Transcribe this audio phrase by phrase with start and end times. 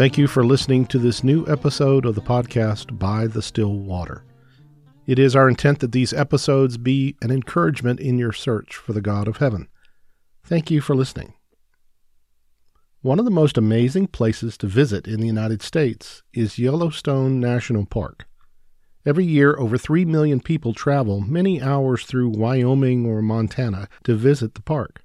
[0.00, 4.24] Thank you for listening to this new episode of the podcast By the Still Water.
[5.06, 9.02] It is our intent that these episodes be an encouragement in your search for the
[9.02, 9.68] God of heaven.
[10.42, 11.34] Thank you for listening.
[13.02, 17.84] One of the most amazing places to visit in the United States is Yellowstone National
[17.84, 18.26] Park.
[19.04, 24.54] Every year, over 3 million people travel many hours through Wyoming or Montana to visit
[24.54, 25.02] the park.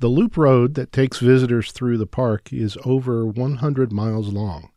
[0.00, 4.70] The loop road that takes visitors through the park is over 100 miles long.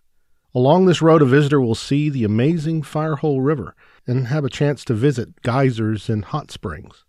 [0.56, 3.76] Along this road, a visitor will see the amazing Firehole River
[4.08, 7.06] and have a chance to visit geysers and hot springs.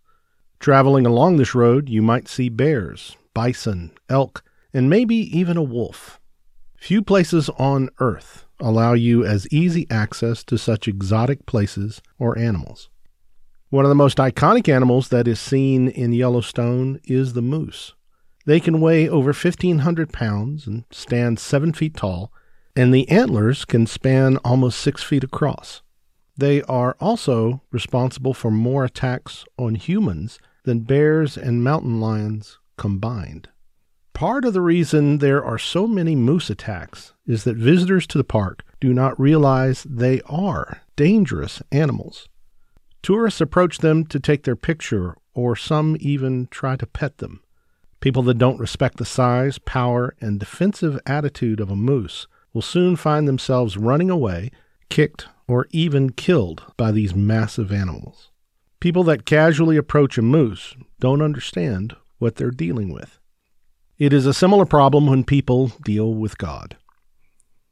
[0.59, 4.43] Traveling along this road, you might see bears, bison, elk,
[4.75, 6.19] and maybe even a wolf.
[6.77, 12.89] Few places on earth allow you as easy access to such exotic places or animals.
[13.71, 17.95] One of the most iconic animals that is seen in Yellowstone is the moose.
[18.45, 22.31] They can weigh over 1,500 pounds and stand 7 feet tall,
[22.75, 25.81] and the antlers can span almost 6 feet across.
[26.35, 33.49] They are also responsible for more attacks on humans than bears and mountain lions combined.
[34.13, 38.23] Part of the reason there are so many moose attacks is that visitors to the
[38.23, 42.27] park do not realize they are dangerous animals.
[43.01, 47.42] Tourists approach them to take their picture, or some even try to pet them.
[48.03, 52.97] People that don't respect the size, power, and defensive attitude of a moose will soon
[52.97, 54.51] find themselves running away,
[54.89, 58.29] kicked, or even killed by these massive animals.
[58.81, 63.21] People that casually approach a moose don't understand what they're dealing with.
[63.97, 66.75] It is a similar problem when people deal with God.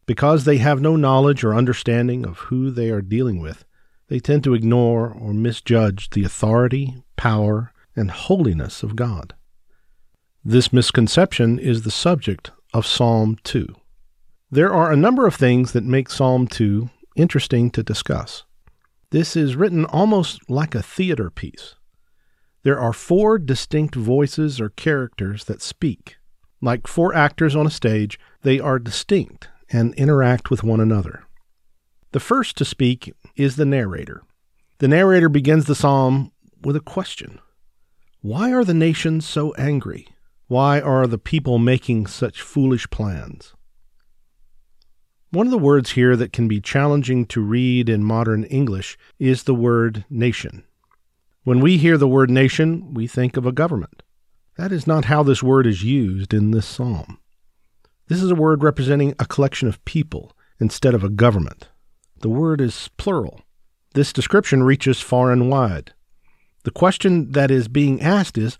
[0.06, 3.66] Because they have no knowledge or understanding of who they are dealing with,
[4.08, 9.34] they tend to ignore or misjudge the authority, power, and holiness of God.
[10.44, 13.76] This misconception is the subject of Psalm 2.
[14.50, 18.44] There are a number of things that make Psalm 2 interesting to discuss.
[19.12, 21.76] This is written almost like a theater piece.
[22.64, 26.16] There are four distinct voices or characters that speak.
[26.60, 31.24] Like four actors on a stage, they are distinct and interact with one another.
[32.14, 34.24] The first to speak is the narrator.
[34.80, 36.32] The narrator begins the psalm
[36.64, 37.40] with a question
[38.22, 40.08] Why are the nations so angry?
[40.52, 43.54] Why are the people making such foolish plans?
[45.30, 49.44] One of the words here that can be challenging to read in modern English is
[49.44, 50.66] the word nation.
[51.46, 54.04] When we hear the word nation, we think of a government.
[54.58, 57.20] That is not how this word is used in this psalm.
[58.10, 61.70] This is a word representing a collection of people instead of a government.
[62.20, 63.40] The word is plural.
[63.94, 65.94] This description reaches far and wide.
[66.66, 68.58] The question that is being asked is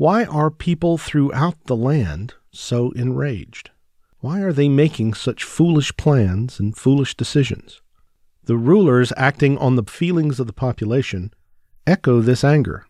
[0.00, 3.68] why are people throughout the land so enraged?
[4.20, 7.82] Why are they making such foolish plans and foolish decisions?
[8.44, 11.34] The rulers acting on the feelings of the population
[11.86, 12.86] echo this anger,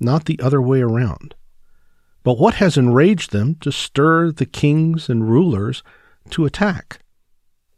[0.00, 1.34] not the other way around.
[2.22, 5.82] But what has enraged them to stir the kings and rulers
[6.30, 7.00] to attack?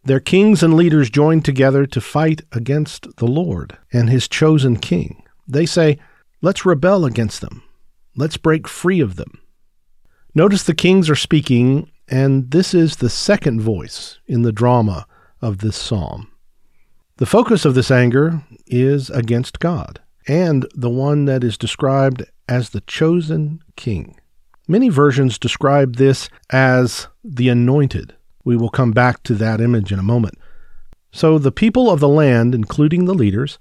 [0.05, 5.25] Their kings and leaders join together to fight against the Lord and his chosen king.
[5.49, 5.99] They say,
[6.41, 7.65] Let's rebel against them.
[8.21, 9.41] Let's break free of them.
[10.35, 15.07] Notice the kings are speaking, and this is the second voice in the drama
[15.41, 16.31] of this psalm.
[17.17, 22.69] The focus of this anger is against God and the one that is described as
[22.69, 24.21] the chosen king.
[24.69, 28.15] Many versions describe this as the anointed.
[28.45, 30.35] We will come back to that image in a moment.
[31.11, 33.59] So the people of the land, including the leaders,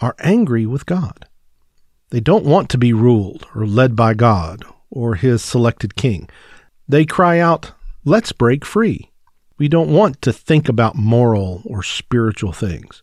[0.00, 1.26] are angry with God.
[2.10, 6.28] They don't want to be ruled or led by God or his selected king.
[6.88, 7.72] They cry out,
[8.04, 9.10] Let's break free.
[9.58, 13.02] We don't want to think about moral or spiritual things.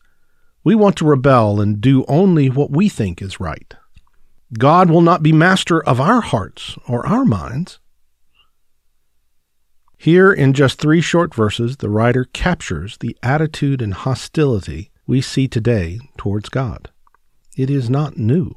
[0.63, 3.74] We want to rebel and do only what we think is right.
[4.57, 7.80] God will not be master of our hearts or our minds.
[9.98, 15.48] Here, in just three short verses, the writer captures the attitude and hostility we see
[15.48, 16.89] today towards God.
[17.56, 18.56] It is not new.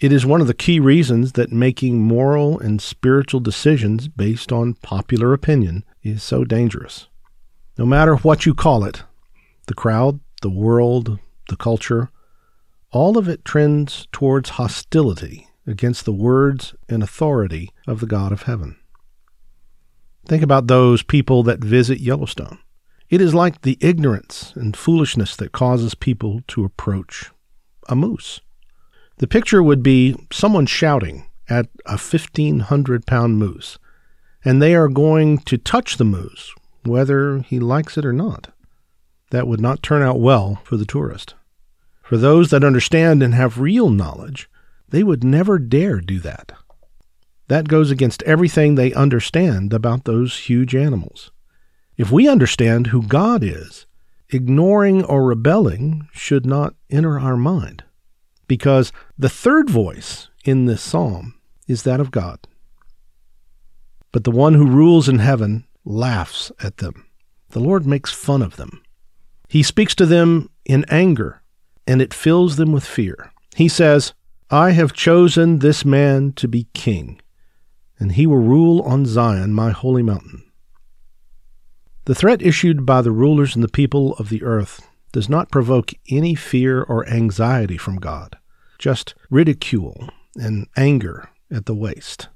[0.00, 4.74] It is one of the key reasons that making moral and spiritual decisions based on
[4.74, 7.08] popular opinion is so dangerous.
[7.76, 9.02] No matter what you call it
[9.66, 11.18] the crowd, the world,
[11.48, 12.10] the culture
[12.90, 18.42] all of it trends towards hostility against the words and authority of the God of
[18.42, 18.76] heaven.
[20.26, 22.58] Think about those people that visit Yellowstone.
[23.10, 27.30] It is like the ignorance and foolishness that causes people to approach
[27.88, 28.40] a moose.
[29.18, 33.78] The picture would be someone shouting at a 1,500 pound moose,
[34.44, 36.54] and they are going to touch the moose
[36.84, 38.52] whether he likes it or not.
[39.30, 41.34] That would not turn out well for the tourist.
[42.02, 44.48] For those that understand and have real knowledge,
[44.88, 46.52] they would never dare do that.
[47.48, 51.30] That goes against everything they understand about those huge animals.
[51.96, 53.86] If we understand who God is,
[54.30, 57.84] ignoring or rebelling should not enter our mind,
[58.48, 61.34] because the third voice in this psalm
[61.68, 62.40] is that of God.
[64.10, 67.06] But the one who rules in heaven laughs at them.
[67.50, 68.82] The Lord makes fun of them.
[69.48, 71.42] He speaks to them in anger,
[71.86, 73.32] and it fills them with fear.
[73.54, 74.12] He says,
[74.50, 77.20] I have chosen this man to be king,
[77.98, 80.42] and he will rule on Zion, my holy mountain.
[82.06, 85.92] The threat issued by the rulers and the people of the earth does not provoke
[86.10, 88.36] any fear or anxiety from God,
[88.78, 92.28] just ridicule and anger at the waste.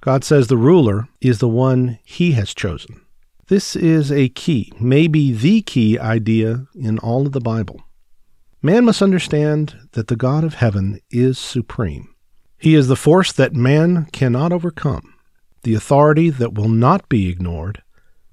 [0.00, 3.00] God says the ruler is the one he has chosen.
[3.46, 7.82] This is a key, maybe the key idea in all of the Bible.
[8.62, 12.14] Man must understand that the God of heaven is supreme.
[12.58, 15.14] He is the force that man cannot overcome,
[15.64, 17.82] the authority that will not be ignored,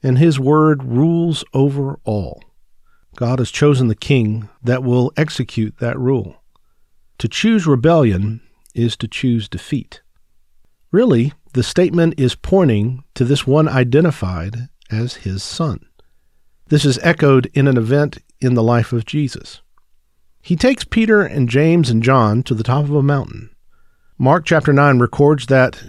[0.04, 2.44] and his word rules over all.
[3.20, 6.42] God has chosen the king that will execute that rule.
[7.18, 8.40] To choose rebellion
[8.74, 10.00] is to choose defeat.
[10.90, 15.86] Really, the statement is pointing to this one identified as his son.
[16.70, 19.62] This is echoed in an event in the life of Jesus.
[20.42, 23.50] He takes Peter and James and John to the top of a mountain.
[24.18, 25.84] Mark chapter 9 records that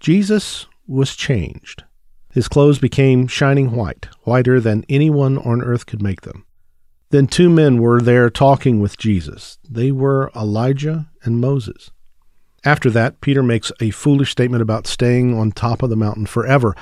[0.00, 1.84] Jesus was changed.
[2.30, 6.43] His clothes became shining white, whiter than anyone on earth could make them.
[7.14, 9.58] Then two men were there talking with Jesus.
[9.70, 11.92] They were Elijah and Moses.
[12.64, 16.74] After that, Peter makes a foolish statement about staying on top of the mountain forever.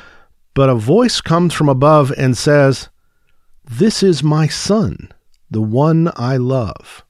[0.55, 2.89] But a voice comes from above and says,
[3.63, 5.13] This is my son,
[5.51, 7.05] the one I love.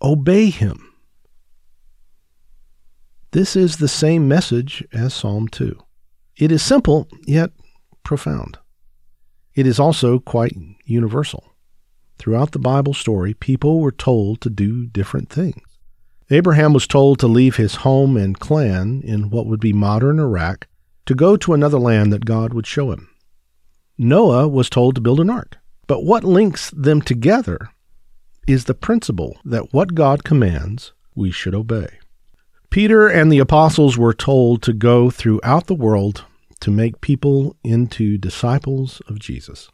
[0.00, 0.90] Obey him.
[3.32, 5.78] This is the same message as Psalm 2.
[6.38, 7.50] It is simple, yet
[8.04, 8.56] profound.
[9.54, 10.56] It is also quite
[10.86, 11.51] universal.
[12.22, 15.60] Throughout the Bible story, people were told to do different things.
[16.30, 20.68] Abraham was told to leave his home and clan in what would be modern Iraq
[21.06, 23.08] to go to another land that God would show him.
[23.98, 25.58] Noah was told to build an ark.
[25.88, 27.70] But what links them together
[28.46, 31.88] is the principle that what God commands, we should obey.
[32.70, 36.24] Peter and the apostles were told to go throughout the world
[36.60, 39.68] to make people into disciples of Jesus.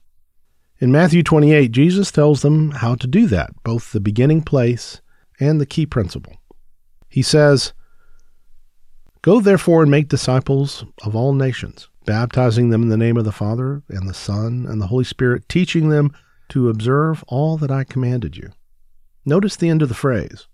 [0.81, 5.01] In Matthew 28, Jesus tells them how to do that, both the beginning place
[5.41, 6.37] and the key principle.
[7.09, 7.73] He says,
[9.23, 13.33] Go therefore and make disciples of all nations, baptizing them in the name of the
[13.33, 16.13] Father and the Son and the Holy Spirit, teaching them
[16.51, 18.51] to observe all that I commanded you.
[19.25, 20.47] Notice the end of the phrase.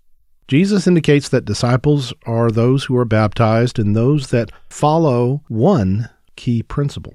[0.47, 6.63] Jesus indicates that disciples are those who are baptized and those that follow one key
[6.63, 7.13] principle.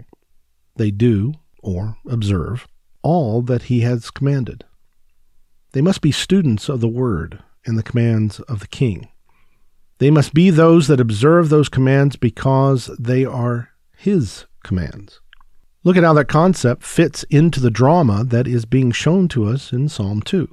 [0.77, 2.69] They do, or observe,
[3.03, 4.65] all that he has commanded.
[5.73, 9.09] They must be students of the Word and the commands of the King.
[9.99, 15.21] They must be those that observe those commands because they are His commands.
[15.85, 19.73] Look at how that concept fits into the drama that is being shown to us
[19.73, 20.49] in Psalm 2.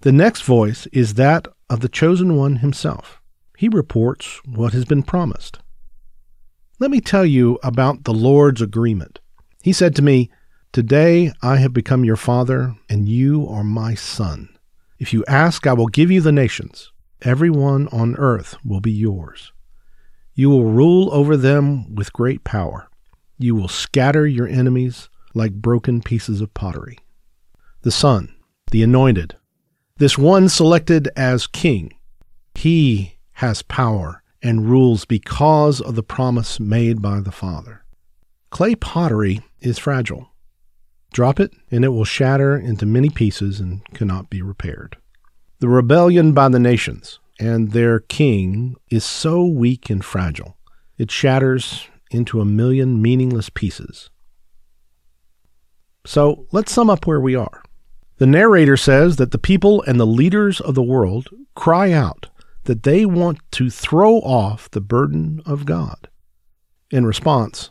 [0.00, 3.20] The next voice is that of the chosen one himself.
[3.56, 5.58] He reports what has been promised.
[6.78, 9.20] Let me tell you about the Lord's agreement.
[9.62, 10.30] He said to me,
[10.72, 14.56] Today I have become your father, and you are my son.
[15.00, 16.92] If you ask, I will give you the nations.
[17.22, 19.52] Everyone on earth will be yours.
[20.32, 22.88] You will rule over them with great power.
[23.36, 27.00] You will scatter your enemies like broken pieces of pottery.
[27.82, 28.32] The Son,
[28.70, 29.34] the Anointed,
[29.96, 31.94] this one selected as king,
[32.54, 37.84] he has power and rules because of the promise made by the Father.
[38.50, 40.30] Clay pottery is fragile.
[41.12, 44.96] Drop it, and it will shatter into many pieces and cannot be repaired.
[45.58, 50.56] The rebellion by the nations and their king is so weak and fragile,
[50.98, 54.10] it shatters into a million meaningless pieces.
[56.06, 57.62] So let's sum up where we are.
[58.18, 62.28] The narrator says that the people and the leaders of the world cry out
[62.64, 66.08] that they want to throw off the burden of God.
[66.90, 67.70] In response,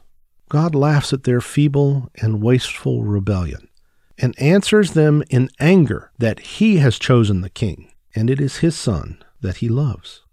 [0.49, 3.69] God laughs at their feeble and wasteful rebellion
[4.17, 8.75] and answers them in anger that he has chosen the king, and it is his
[8.75, 10.23] son that he loves.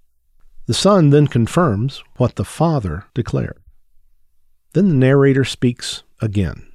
[0.66, 3.62] The son then confirms what the father declared.
[4.72, 6.72] Then the narrator speaks again.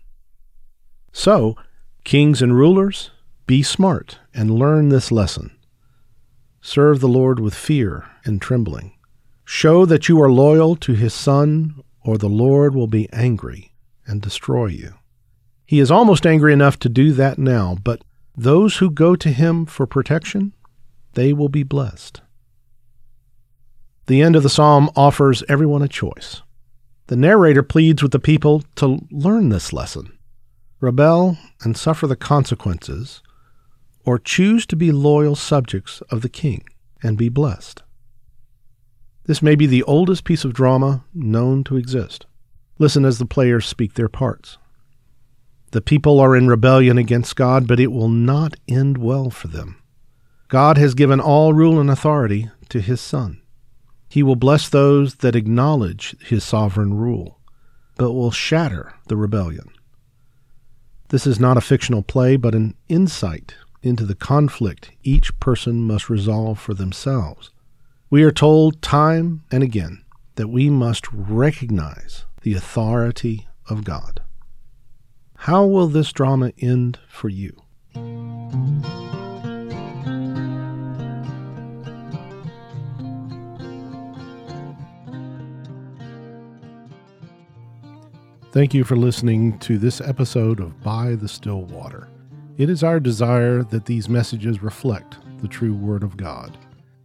[1.12, 1.58] So,
[2.04, 3.12] kings and rulers,
[3.48, 5.52] be smart and learn this lesson.
[6.62, 8.94] Serve the Lord with fear and trembling.
[9.44, 13.74] Show that you are loyal to his Son, or the Lord will be angry
[14.06, 14.94] and destroy you.
[15.66, 18.04] He is almost angry enough to do that now, but
[18.36, 20.54] those who go to him for protection,
[21.14, 22.22] they will be blessed.
[24.08, 26.42] The end of the psalm offers everyone a choice.
[27.08, 30.18] The narrator pleads with the people to learn this lesson,
[30.80, 33.22] rebel and suffer the consequences,
[34.04, 36.64] or choose to be loyal subjects of the king
[37.04, 37.84] and be blessed.
[39.26, 42.26] This may be the oldest piece of drama known to exist.
[42.80, 44.58] Listen as the players speak their parts.
[45.72, 49.82] The people are in rebellion against God, but it will not end well for them.
[50.48, 53.42] God has given all rule and authority to his Son.
[54.10, 57.40] He will bless those that acknowledge his sovereign rule,
[57.96, 59.70] but will shatter the rebellion.
[61.08, 66.10] This is not a fictional play, but an insight into the conflict each person must
[66.10, 67.52] resolve for themselves.
[68.12, 70.04] We are told time and again
[70.36, 74.22] that we must recognize the authority of God.
[75.38, 77.56] How will this drama end for you?
[88.52, 92.10] Thank you for listening to this episode of By the Still Water.
[92.58, 96.58] It is our desire that these messages reflect the true Word of God.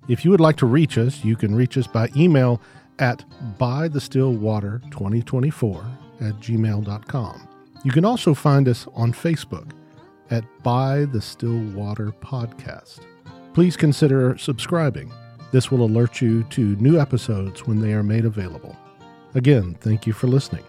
[0.08, 2.60] If you would like to reach us, you can reach us by email
[2.98, 3.24] at
[3.58, 5.86] bythestillwater2024
[6.20, 7.48] at gmail.com.
[7.84, 9.70] You can also find us on Facebook
[10.30, 13.00] at By the Stillwater Podcast.
[13.54, 15.12] Please consider subscribing.
[15.52, 18.76] This will alert you to new episodes when they are made available.
[19.34, 20.64] Again, thank you for listening.